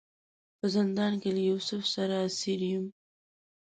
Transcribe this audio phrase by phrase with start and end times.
[0.57, 2.85] په زندان کې له یوسف سره اسیر یم.